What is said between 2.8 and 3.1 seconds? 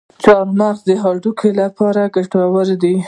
دی.